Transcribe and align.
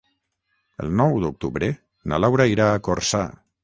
El 0.85 0.89
nou 1.03 1.13
d'octubre 1.25 1.71
na 2.11 2.23
Laura 2.25 2.53
irà 2.57 2.71
a 2.75 2.85
Corçà. 2.91 3.27